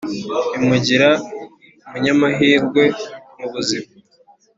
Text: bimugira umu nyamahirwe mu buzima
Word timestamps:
bimugira 0.51 1.09
umu 1.83 1.97
nyamahirwe 2.03 2.83
mu 3.37 3.47
buzima 3.53 3.89